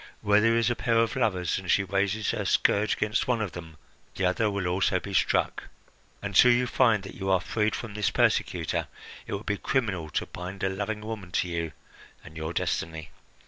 Where 0.21 0.41
there 0.41 0.57
is 0.57 0.71
a 0.71 0.75
pair 0.75 0.97
of 0.97 1.15
lovers, 1.15 1.59
and 1.59 1.69
she 1.69 1.83
raises 1.83 2.31
her 2.31 2.43
scourge 2.43 2.93
against 2.95 3.27
one 3.27 3.39
of 3.39 3.51
them, 3.51 3.77
the 4.15 4.25
other 4.25 4.49
will 4.49 4.65
also 4.65 4.99
be 4.99 5.13
struck. 5.13 5.65
Until 6.23 6.51
you 6.51 6.65
feel 6.65 6.97
that 6.97 7.13
you 7.13 7.29
are 7.29 7.39
freed 7.39 7.75
from 7.75 7.93
this 7.93 8.09
persecutor, 8.09 8.87
it 9.27 9.33
would 9.35 9.45
be 9.45 9.57
criminal 9.57 10.09
to 10.09 10.25
bind 10.25 10.63
a 10.63 10.69
loving 10.69 11.01
woman 11.01 11.29
to 11.33 11.47
you 11.47 11.73
and 12.23 12.35
your 12.35 12.51
destiny. 12.51 13.11